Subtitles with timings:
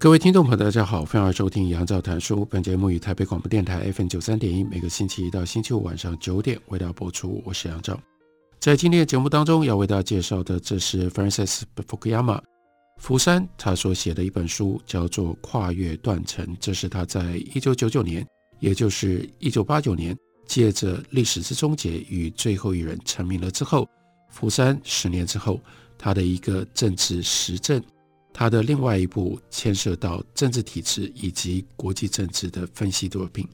[0.00, 2.44] 各位听众朋友，大家好，欢迎收听杨照谈书。
[2.44, 7.42] 本节目于台北广播电台 FM 九三点一，每个星期一到星期五晚上九点为大家播出。
[7.44, 7.98] 我是杨照。
[8.60, 12.40] 在今天的节目当中，要为大家介绍的，这是 Francis Fukuyama
[12.98, 16.46] 福山他所写的一本书，叫做《跨越断层》。
[16.60, 18.24] 这是他在一九九九年，
[18.60, 23.84] 也就是一九八九年，借着《历史之终结与最后一人》成名了之后，
[24.30, 25.60] 福山十年之后，
[25.98, 27.82] 他的一个政治实证。
[28.38, 33.44] 他的另外一部牵涉到政治体制以及国际政治的分析作品，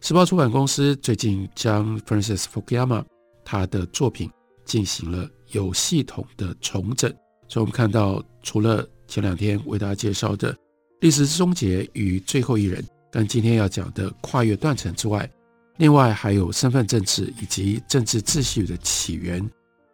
[0.00, 3.04] 时报出版公司最近将 Francis Fukuyama
[3.44, 4.30] 他的作品
[4.64, 7.12] 进行了有系统的重整，
[7.48, 10.54] 所以我们看到，除了前两天为大家介绍的
[11.00, 15.28] 《历史终结与最后一人》，但今天要讲的《跨越断层》之外，
[15.78, 19.44] 另外还有身份政治以及政治秩序的起源。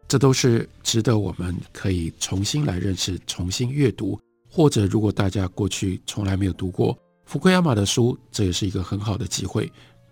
[0.08, 4.18] 这都是值得我们可以重新来认识、重新阅读，
[4.50, 9.70] 或者如果大家过去从来没有读过福奎亚马的书，这也是一个很好的机会，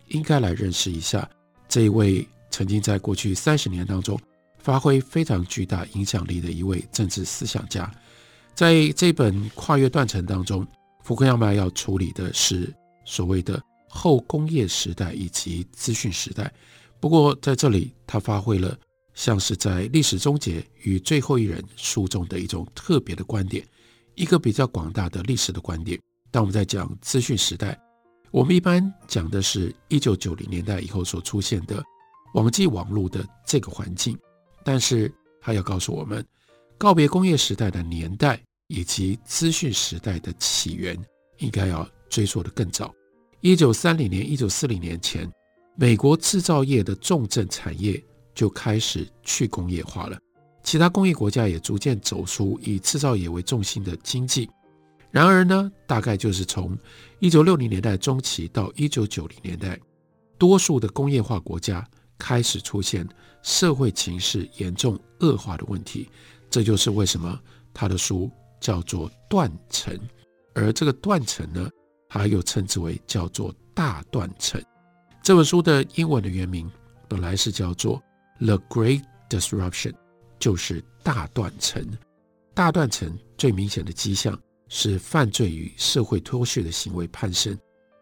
[0.08, 1.26] 应该来认识一下
[1.66, 4.20] 这一位曾经在过去三十年当中
[4.58, 7.90] 发挥非常巨大影响力的一位政治思想家。
[8.54, 10.66] 在这本跨越断层当中，
[11.04, 12.70] 福克亚马要处理的是
[13.06, 16.52] 所谓的后工业时代以及资讯时代，
[17.00, 18.76] 不过在这里他发挥了。
[19.16, 23.66] 像是在历史终结与最后一人书中的一种特别的观点，
[24.14, 25.98] 一个比较广大的历史的观点。
[26.30, 27.80] 当我们在讲资讯时代，
[28.30, 31.82] 我们一般讲的是一九九零年代以后所出现的
[32.34, 34.16] 网际网络的这个环境，
[34.62, 35.10] 但是
[35.40, 36.22] 他要告诉我们，
[36.76, 40.94] 告别工业时代的年代以及资讯时代的起源，
[41.38, 42.94] 应该要追溯的更早。
[43.40, 45.26] 一九三零年、一九四零年前，
[45.74, 47.98] 美国制造业的重镇产业。
[48.36, 50.18] 就开始去工业化了，
[50.62, 54.48] 其他工业国家也逐渐走出以制造业为重心的经济。
[55.10, 56.76] 然而呢，大概就是从
[57.18, 59.80] 一九六零年代中期到一九九零年代，
[60.36, 61.82] 多数的工业化国家
[62.18, 63.08] 开始出现
[63.42, 66.10] 社会情势严重恶化的问题。
[66.50, 67.40] 这就是为什么
[67.72, 68.30] 他的书
[68.60, 69.98] 叫做断层，
[70.54, 71.70] 而这个断层呢，
[72.06, 74.62] 他又称之为叫做大断层。
[75.22, 76.70] 这本书的英文的原名
[77.08, 78.02] 本来是叫做。
[78.38, 79.94] The Great Disruption
[80.38, 81.86] 就是大断层。
[82.54, 84.38] 大断层最明显的迹象
[84.68, 87.58] 是犯罪与社会脱序的行为攀升，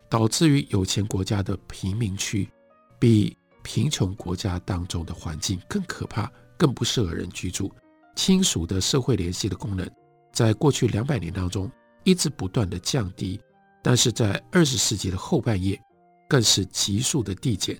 [0.08, 2.48] 导致于有钱国家的贫民区
[2.98, 7.72] 比贫穷国家当中的环境更可怕，更不适合人居住。
[8.14, 9.88] 亲属的社会联系的功能，
[10.32, 11.70] 在过去两百年当中
[12.04, 13.40] 一直不断的降低，
[13.82, 15.80] 但是在二十世纪的后半叶，
[16.28, 17.76] 更是急速的递减。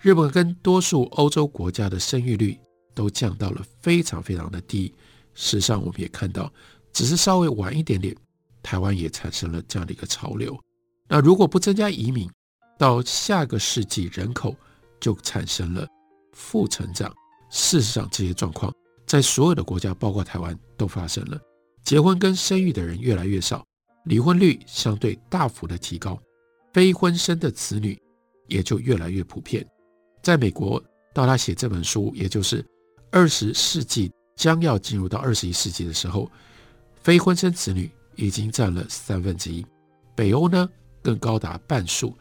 [0.00, 2.58] 日本跟多数欧洲国家的生育率
[2.94, 4.94] 都降到了非常非常的低。
[5.34, 6.52] 事实上，我们也看到，
[6.92, 8.16] 只是稍微晚一点点，
[8.62, 10.58] 台湾也产生了这样的一个潮流。
[11.08, 12.30] 那如果不增加移民，
[12.76, 14.54] 到下个世纪人口
[15.00, 15.86] 就产生了
[16.32, 17.12] 负成长。
[17.50, 18.72] 事实上，这些状况
[19.06, 21.40] 在所有的国家，包括台湾，都发生了。
[21.82, 23.64] 结婚跟生育的人越来越少，
[24.04, 26.20] 离婚率相对大幅的提高，
[26.72, 27.98] 非婚生的子女
[28.46, 29.66] 也就越来越普遍。
[30.22, 30.82] 在美国，
[31.14, 32.64] 到他写这本书，也就是
[33.10, 36.30] 二十世纪将要进入到二十一世纪的时候，
[37.02, 39.64] 非婚生子女已经占了三分之一。
[40.14, 40.68] 北欧呢，
[41.02, 42.16] 更高达半数。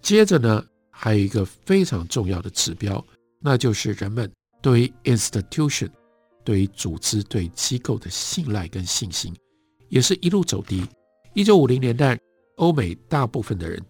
[0.00, 3.04] 接着呢，还有一个非常重要的指标，
[3.40, 5.90] 那就是人们对于 institution、
[6.44, 9.34] 对于组织、对机构的信赖跟信心，
[9.88, 10.86] 也是一路走低。
[11.34, 12.18] 一九五零年代，
[12.56, 13.80] 欧美大部分的人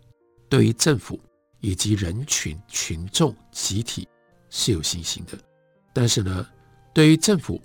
[0.49, 1.19] 对于政府。
[1.61, 4.09] 以及人群、群众、集体
[4.51, 5.39] 是有信心的，
[5.93, 6.47] 但是呢，
[6.95, 7.61] 对于政府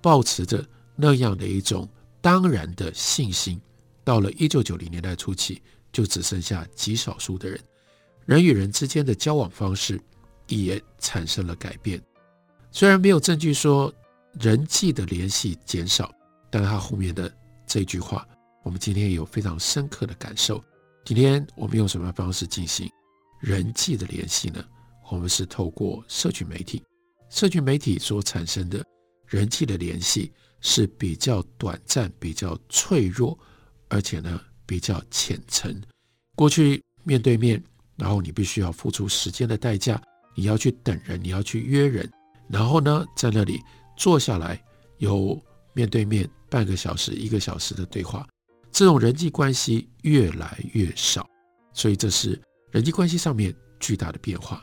[0.00, 1.88] 抱持着那样的一种
[2.20, 3.60] 当然的信心，
[4.02, 5.62] 到了一九九零年代初期，
[5.92, 7.60] 就只剩下极少数的人。
[8.26, 10.00] 人与人之间的交往方式
[10.46, 12.00] 也产生了改变。
[12.70, 13.92] 虽然没有证据说
[14.40, 16.10] 人际的联系减少，
[16.50, 17.30] 但他后面的
[17.66, 18.26] 这句话，
[18.62, 20.64] 我们今天有非常深刻的感受。
[21.04, 22.90] 今天我们用什么方式进行？
[23.44, 24.64] 人际的联系呢？
[25.10, 26.82] 我们是透过社群媒体，
[27.28, 28.82] 社群媒体所产生的
[29.26, 30.32] 人际的联系
[30.62, 33.38] 是比较短暂、比较脆弱，
[33.88, 35.78] 而且呢比较浅层。
[36.34, 37.62] 过去面对面，
[37.96, 40.02] 然后你必须要付出时间的代价，
[40.34, 42.10] 你要去等人，你要去约人，
[42.48, 43.60] 然后呢在那里
[43.94, 44.58] 坐下来
[44.96, 45.38] 有
[45.74, 48.26] 面对面半个小时、一个小时的对话，
[48.72, 51.28] 这种人际关系越来越少，
[51.74, 52.40] 所以这是
[52.74, 54.60] 人际关系上面巨大的变化，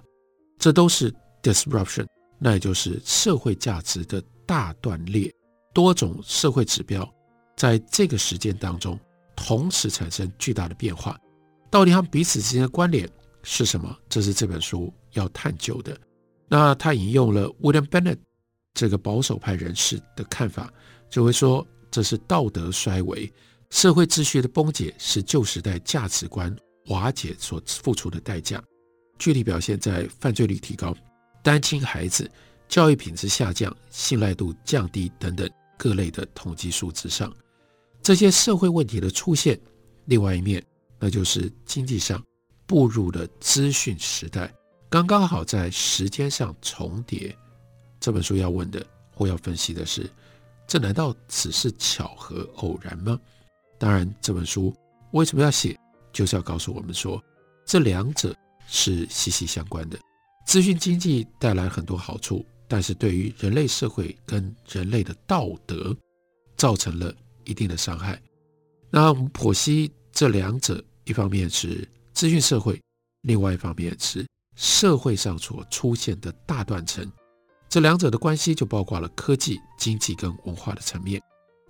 [0.60, 1.10] 这都是
[1.42, 2.06] disruption。
[2.38, 5.34] 那也就是社会价值的大断裂，
[5.74, 7.10] 多种社会指标
[7.56, 9.00] 在这个时间当中
[9.34, 11.18] 同时产生巨大的变化，
[11.70, 13.10] 到底他们彼此之间的关联
[13.44, 13.98] 是什么？
[14.10, 15.98] 这是这本书要探究的。
[16.50, 18.18] 那他引用了 William Bennett
[18.74, 20.70] 这个保守派人士的看法，
[21.10, 23.32] 就会说这是道德衰微、
[23.70, 26.54] 社会秩序的崩解，是旧时代价值观
[26.88, 28.64] 瓦解所付出的代价，
[29.20, 30.96] 具体表现在犯罪率提高。
[31.44, 32.30] 单亲孩子
[32.68, 37.34] 教育品质下降、信赖度降低等等各类的统计数字上，
[38.02, 39.60] 这些社会问题的出现，
[40.06, 40.64] 另外一面，
[41.00, 42.24] 那就是经济上
[42.66, 44.54] 步入了资讯时代，
[44.90, 47.36] 刚刚好在时间上重叠。
[48.00, 50.10] 这本书要问的或要分析的是，
[50.68, 53.20] 这难道只是巧合偶然吗？
[53.78, 54.74] 当然，这本书
[55.12, 55.78] 为什么要写，
[56.12, 57.22] 就是要告诉我们说，
[57.66, 58.36] 这两者
[58.68, 60.00] 是息息相关的。
[60.46, 65.96] 资讯经济带来很多好处，但是对于人类社会跟人类的道德
[66.58, 67.14] 造成了
[67.46, 68.22] 一定的伤害。
[68.90, 72.82] 那我们剖析这两者，一方面是资讯社会，
[73.22, 74.26] 另外一方面是
[74.56, 77.10] 社会上所出现的大断层。
[77.70, 81.22] 这两者的关系就包括了科技、经济跟文化的层面。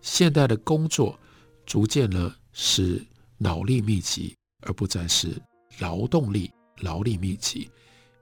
[0.02, 1.20] 现代的工作
[1.64, 3.06] 逐渐呢是
[3.44, 5.42] 脑力密集，而不再是
[5.80, 6.52] 劳动力、
[6.82, 7.68] 劳力密集。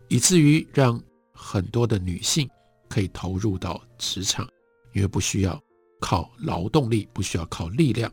[0.08, 1.02] 以至于让
[1.34, 2.50] 很多的女性
[2.88, 4.48] 可以投入到职场，
[4.94, 5.62] 因为不需要
[6.00, 8.10] 靠劳动力，不需要靠力量，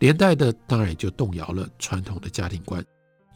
[0.00, 2.84] 连带的当然也就动摇了传统的家庭观。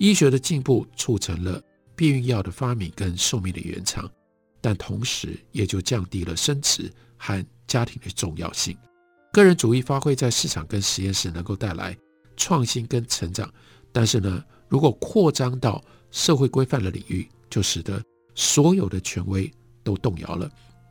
[0.00, 1.62] 医学的进步促成了
[1.94, 4.10] 避孕药的发明跟寿命的延长，
[4.60, 8.76] 但同时也就降低了生殖和家庭的重要性。
[9.32, 11.96] 个人主义发挥在市场跟实验室能够带来
[12.36, 13.52] 创新跟成长，
[13.92, 18.02] 但是呢，如果扩张到社会规范的领域，就使得
[18.34, 19.50] 所有的权威
[19.82, 20.50] 都动摇了，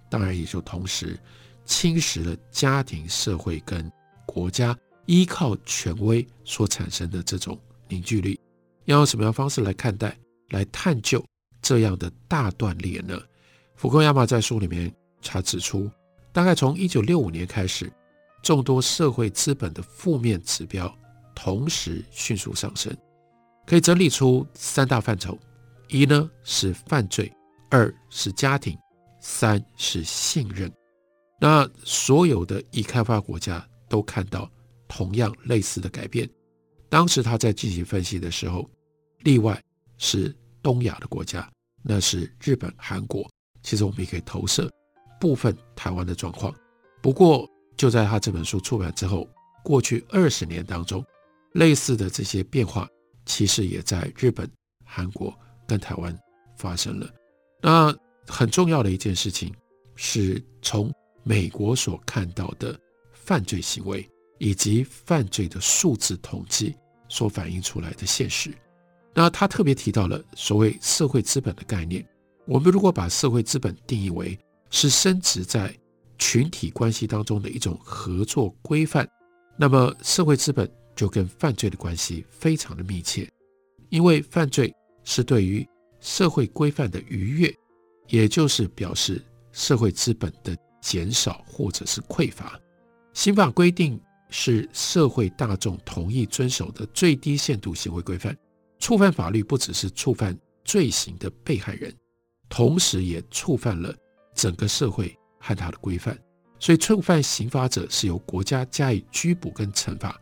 [0.09, 1.19] 当然也就同时
[1.65, 3.91] 侵蚀了家庭、社会跟
[4.25, 8.39] 国家依靠权威所产生的这种凝聚力。
[8.85, 10.17] 要用什么样方式来看待、
[10.49, 11.23] 来探究
[11.61, 13.17] 这样的大断裂呢？
[13.75, 15.89] 福克亚马在书里面他指出，
[16.31, 17.91] 大概从一九六五年开始，
[18.41, 20.93] 众多社会资本的负面指标
[21.35, 22.95] 同时迅速上升，
[23.65, 25.37] 可以整理出三大范畴。
[25.89, 27.31] 一呢是犯罪，
[27.69, 28.77] 二是家庭，
[29.19, 30.71] 三是信任。
[31.39, 34.49] 那所有的已开发国家都看到
[34.87, 36.27] 同样类似的改变。
[36.89, 38.69] 当时他在进行分析的时候，
[39.19, 39.61] 例外
[39.97, 41.47] 是东亚的国家，
[41.81, 43.29] 那是日本、韩国。
[43.61, 44.71] 其实我们也可以投射
[45.19, 46.53] 部分台湾的状况。
[47.01, 49.27] 不过就在他这本书出版之后，
[49.63, 51.03] 过去二十年当中，
[51.53, 52.87] 类似的这些变化，
[53.25, 54.49] 其实也在日本、
[54.85, 55.33] 韩国。
[55.65, 56.15] 跟台湾
[56.57, 57.09] 发生了，
[57.61, 57.95] 那
[58.27, 59.51] 很重要的一件事情
[59.95, 60.93] 是从
[61.23, 62.77] 美国所看到的
[63.13, 64.07] 犯罪行为
[64.39, 66.75] 以及犯罪的数字统计
[67.07, 68.53] 所反映出来的现实。
[69.13, 72.05] 那他特别提到了所谓社会资本的概念。
[72.45, 74.37] 我们如果把社会资本定义为
[74.69, 75.73] 是深植在
[76.19, 79.07] 群体关系当中的一种合作规范，
[79.57, 83.29] 那么社会资本就跟犯罪的关系非常的密切，
[83.89, 84.73] 因为犯罪。
[85.05, 85.67] 是对于
[85.99, 87.53] 社会规范的逾越，
[88.07, 89.21] 也就是表示
[89.51, 92.57] 社会资本的减少或者是匮乏。
[93.13, 98.33] 刑法规定是社会大众同意遵守的最低限度行为规范，
[98.79, 101.93] 触犯法律不只是触犯罪行的被害人，
[102.47, 103.93] 同时也触犯了
[104.33, 106.17] 整个社会和他的规范。
[106.61, 110.17] 所以触犯刑法者是由国家加以拘捕跟惩罚，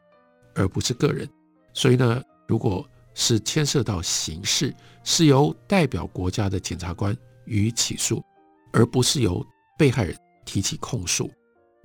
[0.55, 1.27] 而不是个人。
[1.73, 7.15] 所以呢，如果是牵涉到刑事，是由代表国家的检察官
[7.45, 8.23] 予以起诉，
[8.71, 9.45] 而不是由
[9.77, 10.15] 被害人
[10.45, 11.29] 提起控诉。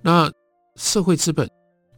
[0.03, 0.31] 那
[0.77, 1.49] 社会资本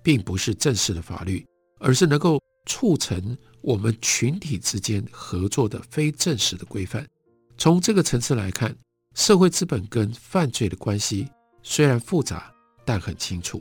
[0.03, 1.45] 并不是正式的法律，
[1.79, 7.07] 而是能够促成我们群体之间合作的非正式的规范。
[7.57, 8.75] 从这个层次来看，
[9.15, 11.29] 社会资本跟犯罪的关系
[11.63, 12.53] 虽然复杂，
[12.85, 13.61] 但很清楚。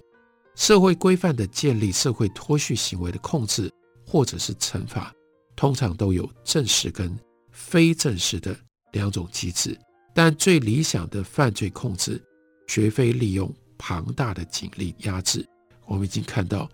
[0.57, 3.71] 社会规范的建立、社会脱序行为的控制，
[4.03, 5.13] 或者是惩罚。
[5.55, 7.15] 通常都有正式跟
[7.51, 8.57] 非正式的
[8.91, 9.79] 两种机制，
[10.15, 12.19] 但最理想的犯罪控制
[12.67, 15.47] 绝非利用庞大的警力压制。
[15.85, 16.67] 我们已经看到，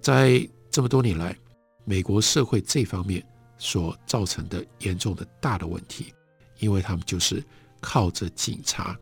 [0.00, 1.36] 在这么多年来，
[1.84, 3.22] 美国社会这方面
[3.58, 6.12] 所造成的严重的大的问题，
[6.58, 7.44] 因为他们就是
[7.82, 8.98] 靠着警察，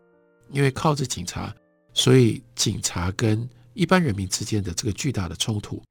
[0.51, 1.55] 因为靠着警察，
[1.93, 5.83] 所以警察跟一般人民之间的这个巨大的冲突，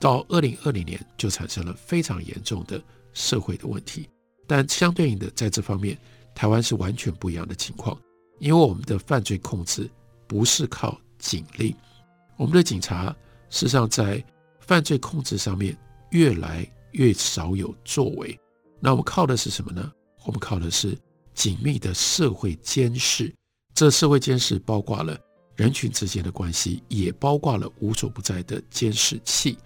[0.00, 4.08] 到二零二零年就产生了非常严重的社会的问题。
[4.46, 5.98] 但相对应的，在这方面，
[6.34, 8.00] 台湾是完全不一样的情况，
[8.38, 9.90] 因为我们的犯罪控制
[10.28, 11.74] 不是靠警力，
[12.36, 13.06] 我们的警察
[13.50, 14.24] 事实上在
[14.60, 15.76] 犯罪控制上面
[16.10, 18.38] 越来越少有作为。
[18.78, 19.90] 那我们靠的是什么呢？
[20.24, 20.96] 我们靠的是
[21.34, 23.34] 紧密的社会监视。
[23.74, 25.18] 这社会监视包括了
[25.56, 29.56] 人群之间的关系，也包括了无所不在的监视器。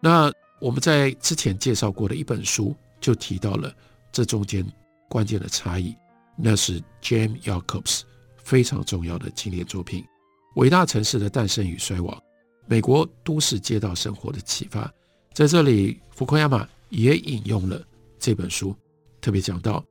[0.00, 3.74] 那我们在之前介绍过的一本书就提到了
[4.12, 4.64] 这中间
[5.08, 5.94] 关键的差异。
[6.36, 8.02] 那是 Jame Jacobs
[8.36, 10.02] 非常重要的经典作品
[10.54, 12.20] 《伟大城市的诞生与衰亡：
[12.66, 14.86] 美国都市街道生活的启发》。
[15.34, 17.82] 在这里，福克亚马也引用了
[18.18, 18.74] 这本书，
[19.20, 19.84] 特别讲到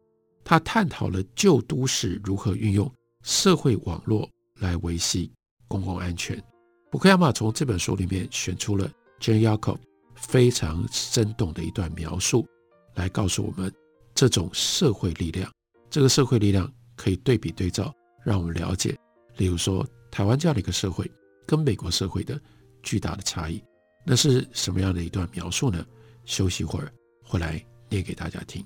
[0.44, 2.92] 他探讨了旧都市如何运用
[3.24, 4.30] 社会网络
[4.60, 5.32] 来维系
[5.72, 6.38] 公共安全。
[6.92, 9.80] 福克亚马从这本书里面选出了 Jane Jacobs
[10.14, 12.46] 非常生动的一段描述，
[12.96, 13.74] 来告诉我们
[14.14, 15.50] 这种社会力量。
[15.90, 17.94] 这个社会力量可以对比对照，
[18.26, 18.98] 让我们了解，
[19.38, 21.10] 例如说台湾这样的一个社会
[21.46, 22.38] 跟美国社会的
[22.84, 23.64] 巨大的差异，
[24.06, 25.86] 那是什么样的一段描述呢？
[26.26, 26.92] 休息一会儿，
[27.24, 28.66] 回来念给大家听。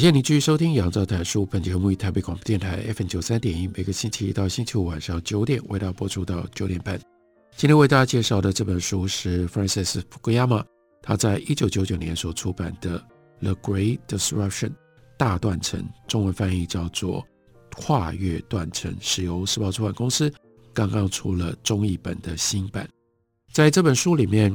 [0.00, 6.98] 谢您继续收听《杨照谈书》，本节目于台北广播电台 FM 九三点一，每个星期一到星期五晚上九点为大家播出到九点半。
[7.54, 10.64] 今天为大家介绍的这本书是 Francis Fukuyama
[11.02, 12.98] 他在一九九九年所出版的
[13.42, 14.68] 《The Great Disruption》
[15.18, 17.22] 大断层，中文翻译叫做
[17.76, 20.32] 《跨越断层》，是由时报出版公司
[20.72, 22.88] 刚刚出了中译本的新版。
[23.52, 24.50] 在这本书里面，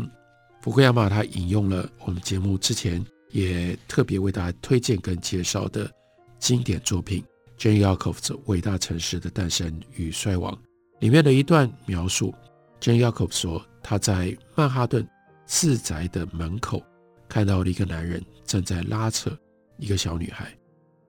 [0.63, 3.05] 福克亚马他引用了我们节目之前。
[3.35, 5.91] 也特别为大家推荐跟介绍的
[6.39, 7.21] 经典作品
[7.61, 10.53] 《Jane Jacobs 伟大城市的诞生与衰亡》
[11.01, 12.33] 里面的一段描述。
[12.79, 15.05] Jane Jacobs 说，他在曼哈顿
[15.45, 16.81] 自宅的门口
[17.27, 19.37] 看到了一个男人正在拉扯
[19.79, 20.57] 一个小女孩。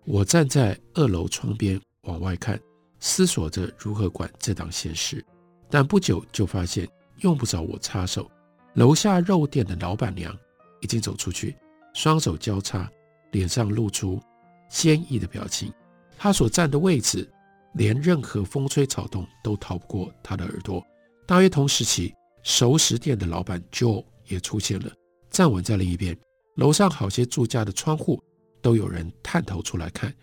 [0.04, 2.61] 我站在二楼窗边往外看，
[2.99, 5.25] 思索着如何管这档闲事，
[5.71, 6.88] 但不久就发现
[7.21, 8.28] 用不着我插手。
[8.75, 10.37] 楼下肉店的老板娘
[10.80, 11.56] 已经走出去。
[11.97, 12.87] 双手交叉，
[13.31, 14.21] 脸上露出
[14.69, 15.73] 坚毅的表情。
[16.19, 17.26] 他所站的位置，
[17.73, 20.85] 连任何风吹草动都逃不过他的耳朵。
[21.26, 24.93] 大约同时期，熟食店的老板 Joe 也出现了，
[25.31, 26.15] 站稳在另一边。
[26.57, 28.23] 楼上好些住家的窗户
[28.61, 30.15] 都有人探头出来看。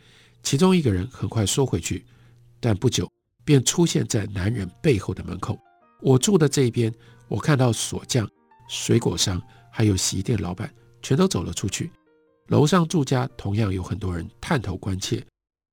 [0.44, 2.06] 其中一个人很快缩回去，
[2.60, 3.12] 但不久
[3.44, 5.58] 便出现在男人背后的门口。
[6.04, 6.94] 我住的这一边，
[7.28, 8.30] 我看到锁匠、
[8.70, 10.72] 水果商还有洗衣店老板。
[11.04, 11.92] 全都走了出去。
[12.48, 15.24] 楼上住家同样有很多人探头关切。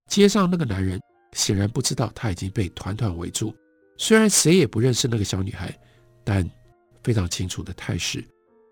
[0.08, 1.00] 街上那个男人
[1.32, 3.54] 显然不知道他已经被团团围住。
[3.96, 5.72] 虽然谁也不认识那个小女孩，
[6.24, 6.48] 但
[7.02, 8.24] 非常清楚的态势，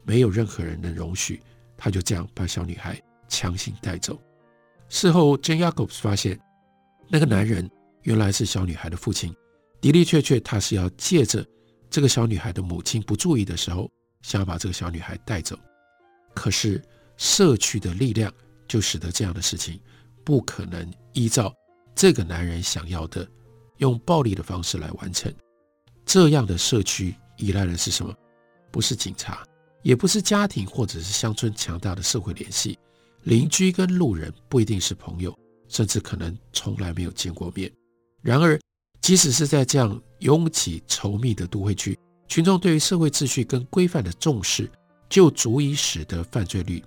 [0.04, 1.40] 没有任何人能容许
[1.76, 4.20] 他就这样把小女孩强行带走。
[4.88, 6.38] 事后，Jane Jacobs 发现
[7.08, 7.70] 那个男人
[8.02, 9.34] 原来是小女孩的父亲。
[9.80, 11.46] 的的确确，他是要借着
[11.88, 13.88] 这个小女孩的母亲不注意的时候，
[14.22, 15.56] 想要把这个小女孩带走。
[16.38, 16.80] 可是
[17.16, 18.32] 社区的力量
[18.68, 19.80] 就使得这样的事情
[20.24, 21.52] 不可能依照
[21.96, 23.28] 这个男人想要的
[23.78, 25.34] 用暴力的方式来完成。
[26.06, 28.14] 这样的社区依赖的是什么？
[28.70, 29.44] 不是警察，
[29.82, 32.78] 也不是家庭或者是乡村强大的社会联系。
[33.24, 35.36] 邻居跟路人不一定是朋友，
[35.68, 37.68] 甚至可能从来没有见过面。
[38.22, 38.56] 然而，
[39.00, 44.70] 即使是在这样拥挤稠密的都会区，群众对于社会秩序跟规范的重视。
[45.08, 46.82] 就足以使得犯罪率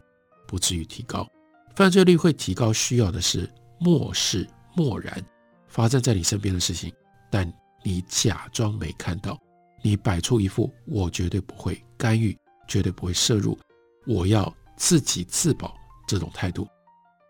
[0.47, 1.27] 不至于提高。
[1.75, 3.49] 犯罪率会提高，需要的是
[3.79, 5.23] 漠视、漠然
[5.67, 6.91] 发生在你身边的事情，
[7.31, 7.51] 但
[7.83, 9.39] 你假装没看到，
[9.81, 12.37] 你摆出一副我绝对不会干预，
[12.67, 13.57] 绝对不会涉入，
[14.05, 15.75] 我要自己自保
[16.07, 16.67] 这种态度。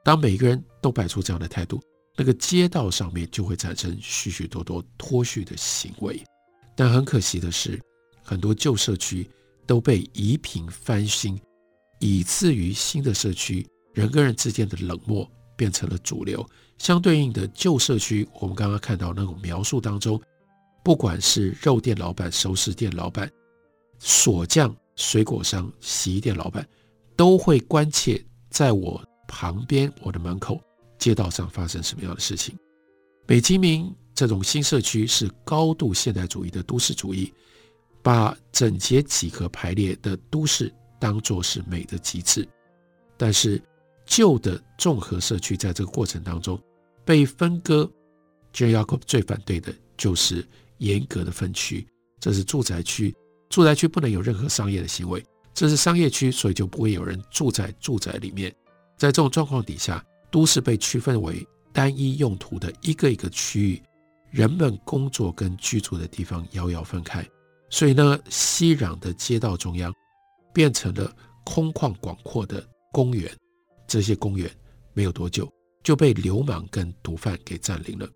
[0.03, 1.79] 当每个人都摆出这样的态度，
[2.17, 6.21] 那个街道上面就会产生许许多多脱序的行为。
[6.75, 7.79] 但很可惜的是，
[8.24, 9.29] 很多旧社区
[9.65, 11.39] 都被移平翻新，
[12.00, 16.46] 以至于新的社区人跟人之间的冷漠变成了主流。
[16.77, 20.20] 相对应的旧社区，我们刚刚看到那种描述当中，
[20.84, 23.32] 不管是肉店老板、熟食店老板、
[24.00, 26.68] 锁匠、水果商、洗衣店老板，
[27.15, 30.60] 都会关切在我旁边、我的门口、
[30.98, 32.58] 街道上发生什么样的事情。
[33.27, 37.32] 北京明这种新社区是高度现代主义的都市主义。
[38.03, 42.48] 把整洁几何排列的都市当作是美的极致，
[43.17, 43.62] 但是
[44.05, 46.62] 旧的综合社区在这个过程当中
[47.05, 47.89] 被分割。
[48.53, 50.46] j a c o b 最反对的就是
[50.79, 51.88] 严格的分区，
[52.20, 53.15] 这是住宅区，
[53.50, 58.53] 住宅区不能有任何商业的行为，这是商业区，所以就不会有人住在住宅里面。
[58.98, 63.81] 在这种状况底下，都市被区分为单一用途的一个一个区域，
[64.31, 67.25] 人们工作跟居住的地方遥遥分开。
[67.71, 69.91] 所以呢，熙攘的街道中央
[70.53, 71.11] 变成了
[71.45, 73.35] 空旷广阔的公园。
[73.87, 74.49] 这些公园
[74.93, 75.51] 没有多久
[75.81, 78.07] 就被流氓跟毒贩给占领了。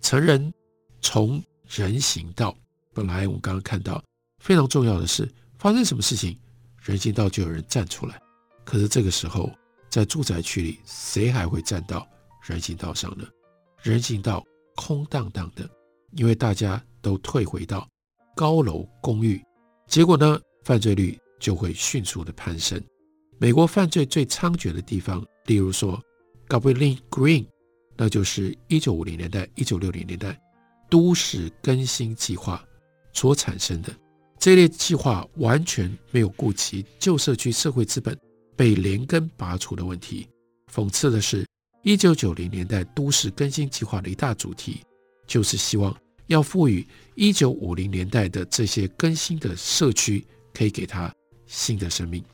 [0.00, 0.52] 成人
[1.00, 2.56] 从人行道，
[2.92, 4.02] 本来我们刚刚看到
[4.40, 6.38] 非常重要的是，发生什么事情，
[6.82, 8.20] 人行道就有人站出来。
[8.64, 9.50] 可是这个时候，
[9.90, 12.06] 在住宅区里，谁还会站到
[12.42, 13.24] 人行道上呢？
[13.82, 14.42] 人行道
[14.74, 15.68] 空荡荡的，
[16.12, 17.86] 因为大家都退回到。
[18.34, 19.42] 高楼公寓，
[19.86, 22.82] 结果呢，犯罪率就会迅速的攀升。
[23.38, 26.00] 美国犯罪最猖獗的地方，例如说
[26.48, 27.46] Gobling Green，
[27.96, 30.40] 那就是一九五零年代、一九六零年代
[30.88, 32.64] 都市更新计划
[33.12, 33.92] 所产生的
[34.38, 38.18] 这类计划，完全没有顾及旧社区社会资本
[38.56, 40.26] 被连根拔除的问题。
[40.72, 41.46] 讽刺的是，
[41.82, 44.80] 一九九零年代都市更新计划的一大主题，
[45.26, 45.94] 就是希望。
[46.26, 51.12] 要赋予一九五零年代的这些更新的社区，可以给它
[51.46, 52.24] 新的生命。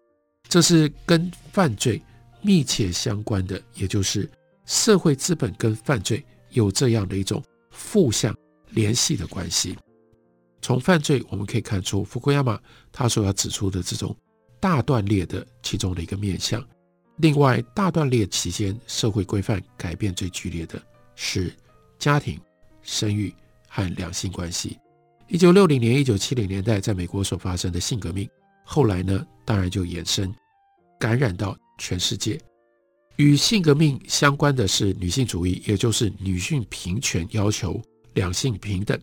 [0.48, 2.00] 这是跟犯罪
[2.40, 4.30] 密切相关的，也就是
[4.64, 8.34] 社会资本跟犯罪有这样的一种负向
[8.70, 9.76] 联系的关系。
[10.62, 14.16] 从犯罪我们可以看出，福库亚马他所要指出的这种
[14.60, 16.66] 大断裂的其中的一个面向。
[17.16, 20.80] 另外，大断裂期间社会规范改变最剧烈的
[21.14, 21.52] 是
[21.98, 22.40] 家庭
[22.82, 23.34] 生育。
[23.68, 24.78] 和两性关系，
[25.28, 28.28] 一九六零年、一九七零年代在美国所发生的性革命，
[28.64, 30.34] 后来呢，当然就延伸
[30.98, 32.40] 感染到全世界。
[33.16, 37.80] 与性革命相关的是女性主义，也就是女性平权，要求
[38.14, 38.98] 两性平等。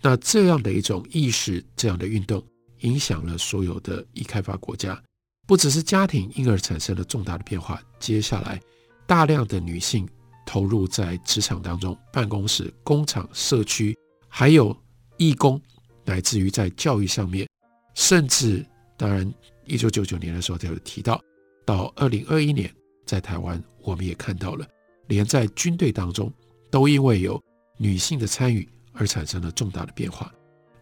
[0.00, 2.42] 那这样的一种意识，这样的运动，
[2.80, 5.00] 影响了所有的已开发国家，
[5.46, 7.80] 不只是家庭，因而产生了重大的变化。
[7.98, 8.60] 接下来，
[9.06, 10.08] 大量的女性
[10.46, 13.96] 投入在职场当中，办公室、工厂、社区。
[14.28, 14.76] 还有
[15.16, 15.60] 义工，
[16.04, 17.48] 乃至于在教育上面，
[17.94, 18.64] 甚至
[18.96, 19.32] 当然，
[19.64, 21.20] 一九九九年的时候就有提到，
[21.64, 22.72] 到二零二一年，
[23.04, 24.66] 在台湾我们也看到了，
[25.06, 26.32] 连在军队当中，
[26.70, 27.42] 都因为有
[27.76, 30.32] 女性的参与而产生了重大的变化。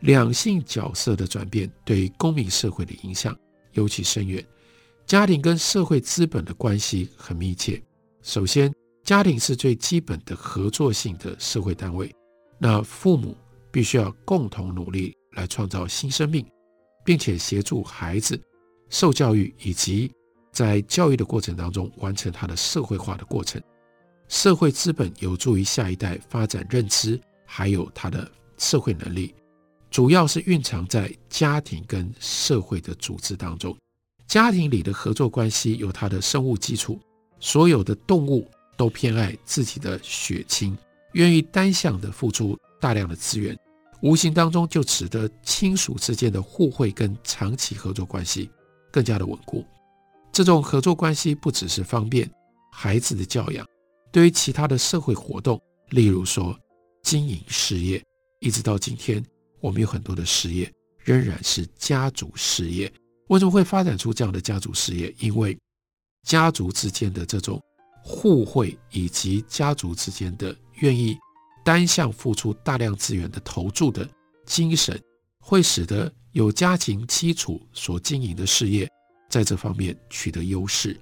[0.00, 3.35] 两性角色的转变对公民社会的影响
[3.72, 4.44] 尤其深远。
[5.06, 7.80] 家庭跟社会资本的关系很密切。
[8.22, 8.72] 首先，
[9.04, 12.12] 家庭是最基本的合作性的社会单位。
[12.59, 13.37] 那父母
[13.71, 16.45] 必须要共同努力来创造新生命，
[17.05, 18.40] 并且协助孩子
[18.88, 20.11] 受教育，以及
[20.53, 23.62] 在教育的过程当中完成他的社会化的过程。
[24.29, 29.35] 社会资本有助于下一代发展认知，还有他的社会能力，
[29.90, 33.77] 主要是蕴藏在家庭跟社会的组织当中。
[34.27, 36.99] 家庭里的合作关系有它的生物基础，
[37.38, 40.77] 所有的动物都偏爱自己的血亲。
[41.16, 43.59] 愿意单向的付出大量的资源，
[44.02, 48.50] 无形当中就使得亲属之间的互惠跟长期合作关系
[48.92, 49.64] 更加的稳固。
[50.31, 52.31] 这种合作关系不只是方便
[52.70, 53.66] 孩子的教养，
[54.12, 56.55] 对于其他的社会活动，例如说
[57.02, 58.05] 经营事业，
[58.40, 59.24] 一直到今天，
[59.61, 62.92] 我们有很多的事业仍然是家族事业。
[63.29, 65.14] 为什么会发展出这样的家族事业？
[65.18, 65.57] 因为
[66.24, 67.59] 家族之间的这种
[68.05, 70.55] 互惠，以及家族之间的。
[70.76, 71.16] 愿意
[71.64, 74.08] 单向付出大量资源的投注的
[74.44, 75.00] 精神，
[75.40, 78.88] 会使得有家庭基础所经营的事业
[79.28, 80.98] 在这方面取得优势。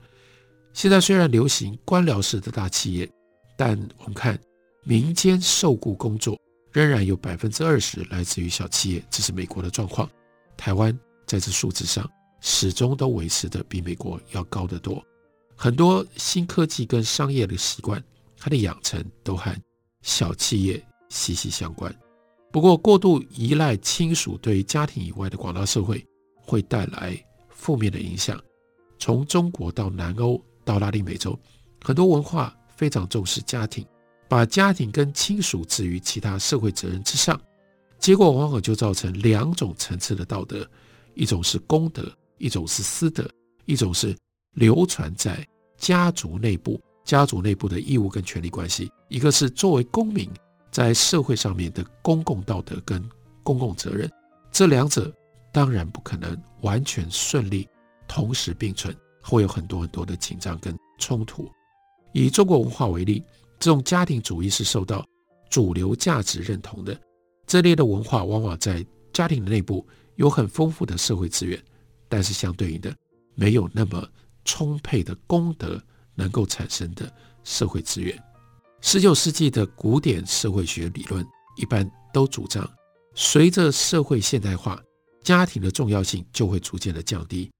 [0.72, 3.08] 现在虽然流行官僚式的大企业，
[3.56, 4.38] 但我们看
[4.82, 6.38] 民间受雇工作
[6.72, 10.08] 仍然有百分之二十来自于小企业，这是美国的状况。
[10.56, 12.08] 台湾在这数字上
[12.40, 15.04] 始终都维持的比美国要高得多。
[15.56, 18.02] 很多新科技跟商业的习惯，
[18.37, 19.55] 它的养成都和
[20.03, 21.94] 小企业息息相关。
[22.53, 27.18] 不过，过度依赖亲属对于家庭以外的广大社会，会带来
[27.49, 28.40] 负面的影响。
[28.99, 31.38] 从中国到南欧到拉丁美洲，
[31.83, 33.85] 很多文化非常重视家庭。
[34.27, 37.38] 把家庭跟亲属置于其他社会责任之上，
[37.99, 40.68] 结果往往就造成两种层次的道德：
[41.14, 43.23] 一种是公德，一种是私德；
[43.66, 44.16] 一种是
[44.55, 50.31] 流传在家族内部，家族内部的义务跟权利关系；一个是作为公民
[50.71, 53.03] 在社会上面的公共道德跟
[53.43, 54.11] 公共责任。
[54.51, 55.12] 这两者
[55.53, 57.69] 当然不可能完全顺利
[58.09, 61.51] 同时并存，会有很多很多的紧张跟冲突。
[62.12, 63.23] 以中国文化为例。
[63.61, 65.07] 这种家庭主义是受到
[65.49, 67.01] 主流价值认同的，
[67.47, 69.87] 这类的文化往往在家庭的内部
[70.17, 71.59] 有很丰富的社会资源，
[72.07, 72.95] 但是相对应的
[73.35, 74.07] 没有那么
[74.45, 75.83] 充沛的功德
[76.14, 78.16] 能够产生的社会资源。
[78.81, 82.68] 十九世纪的古典社会学理论一般都主张，
[83.14, 84.79] 随着社会现代化，
[85.22, 87.50] 家庭的重要性就会逐渐的降低，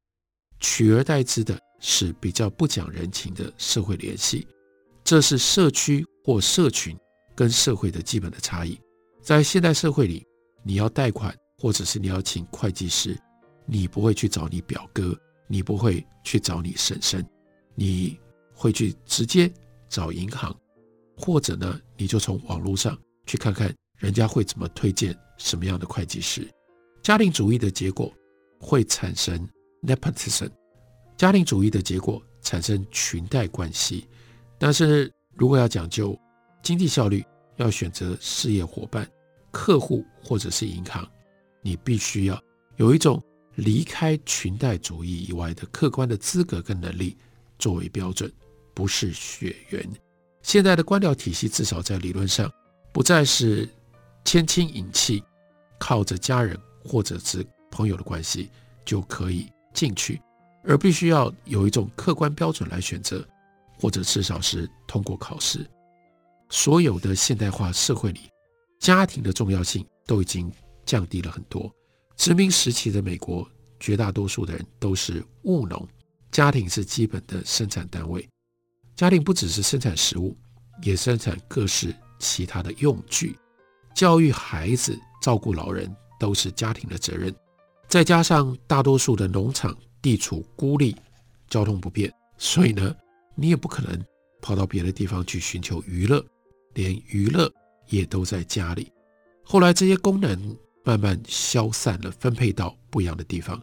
[0.61, 4.47] 取而代之的是比较不讲人情的社会联系。
[5.03, 6.97] 这是社区或社群
[7.35, 8.79] 跟社会的基本的差异。
[9.23, 10.27] 在现代社会里，
[10.63, 13.19] 你要贷款，或者是你要请会计师，
[13.65, 17.27] 你不会去找你表哥，你不会去找你婶婶，
[17.75, 18.19] 你
[18.65, 19.53] 会去直接
[19.91, 20.59] 找银行，
[21.19, 26.49] 或者呢，你就从网络上去看看人家会怎么推荐什么样的会计师。
[27.03, 28.11] 家庭主义的结果
[28.59, 29.47] 会产生
[29.83, 30.49] nepotism，
[31.15, 34.09] 家庭主义的结果产生裙带关系。
[34.57, 36.19] 但是如果要讲究
[36.63, 37.23] 经济效率，
[37.57, 39.07] 要选择事业伙伴、
[39.51, 41.07] 客户或者是银行，
[41.61, 42.43] 你必须要
[42.77, 43.23] 有一种
[43.57, 47.15] 离开裙带主义以外的客观的资格跟能力
[47.59, 48.33] 作为标准，
[48.75, 49.89] 不是血缘。
[50.43, 52.53] 现在的官僚体系至少在理论上
[52.93, 53.69] 不再是
[54.25, 55.23] 谦亲引戚，
[55.79, 58.51] 靠着家人或者是朋友的关系
[58.85, 60.21] 就可以进去，
[60.65, 63.27] 而必须要有一种客观标准来选择。
[63.77, 65.69] 或者至少是通过考试，
[66.49, 68.31] 所有的现代化社会里，
[68.79, 70.51] 家庭的重要性都已经
[70.87, 71.71] 降低了很多。
[72.17, 73.47] 殖民时期的美国，
[73.81, 75.87] 绝大多数的人都是务农，
[76.31, 78.27] 家庭是基本的生产单位。
[78.97, 80.37] 家庭不只是生产食物，
[80.83, 83.37] 也生产各式其他的用具。
[83.95, 87.35] 教育孩子、照顾老人都是家庭的责任。
[87.89, 90.97] 再加上大多数的农场地处孤立，
[91.49, 92.95] 交通不便，所以呢。
[93.37, 94.01] 你也不可能
[94.41, 96.25] 跑到别的地方去寻求娱乐，
[96.75, 97.53] 连娱乐
[97.89, 98.93] 也都在家里。
[99.43, 103.61] 后来这些功能慢慢消散了，分配到不一样的地方，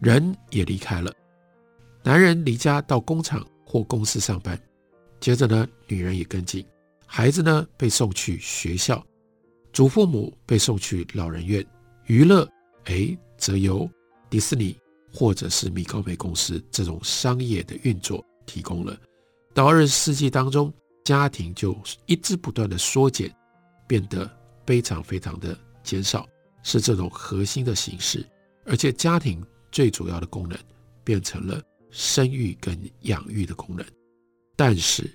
[0.00, 1.12] 人也离开了。
[2.02, 4.60] 男人离家到工厂或公司上班，
[5.18, 6.62] 接着呢，女人也跟进，
[7.06, 9.02] 孩子呢被送去学校，
[9.72, 11.64] 祖父母被送去老人院，
[12.04, 12.46] 娱乐
[12.84, 13.88] 诶则由
[14.28, 14.76] 迪士尼
[15.10, 18.22] 或者是米高梅公司这种商业的运作。
[18.44, 18.94] 提供了，
[19.54, 20.70] 到二十世纪当中，
[21.04, 23.34] 家庭就一直不断的缩减，
[23.86, 24.30] 变得
[24.66, 26.28] 非常非常的减少，
[26.62, 28.28] 是这种核心的形式。
[28.66, 30.58] 而且家庭最主要的功能
[31.04, 33.86] 变成了生育跟养育的功能。
[34.56, 35.08] 但是，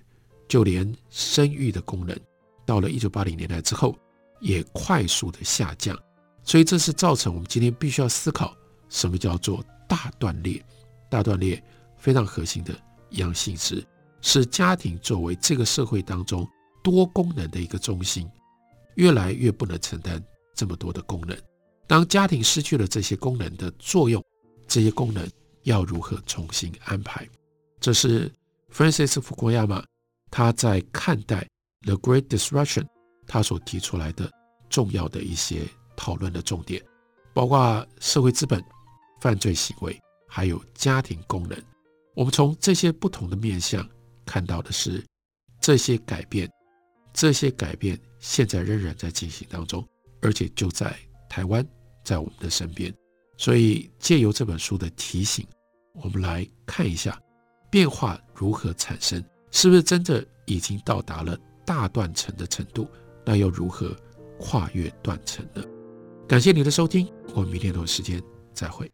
[0.47, 2.17] 就连生育的功能，
[2.65, 3.99] 到了一九八零年代之后，
[4.39, 5.97] 也快速的下降。
[6.43, 8.55] 所以，这是造成我们今天必须要思考，
[8.87, 10.63] 什么叫做大断裂？
[11.09, 11.61] 大断裂
[11.97, 12.73] 非常核心的。
[13.09, 13.81] 一样性质
[14.21, 16.45] 是家庭作为这个社会当中
[16.83, 18.29] 多功能的一个中心，
[18.95, 20.21] 越来越不能承担
[20.53, 21.33] 这么多的功能。
[21.87, 24.21] 当家庭失去了这些功能的作用，
[24.67, 25.25] 这些功能
[25.67, 27.27] 要如何重新安排？
[27.81, 28.31] 这是
[28.73, 29.83] Francis Fukuyama
[30.31, 31.45] 他在看待
[31.81, 32.87] The Great Disruption
[33.27, 34.31] 他所提出来的
[34.69, 36.81] 重要的一些讨论的重点，
[37.33, 38.63] 包括社会资本、
[39.19, 41.61] 犯罪行为，还有家庭功能。
[42.15, 43.87] 我们从这些不同的面向
[44.25, 45.05] 看到的是，
[45.59, 46.49] 这些改变，
[47.13, 49.85] 这些改变现在仍然在进行当中，
[50.21, 50.97] 而且就在
[51.29, 51.65] 台湾，
[52.05, 52.93] 在我们的身边。
[53.37, 55.45] 所以借由这本书的提醒，
[56.01, 57.19] 我们来看一下
[57.69, 62.87] 变化如何产生，是不是真的已经到达了大断层的程度？
[63.25, 63.95] 那又如何
[64.39, 65.63] 跨越断层呢？
[66.27, 68.21] 感谢您的收听，我们明天同一时间
[68.53, 68.89] 再会。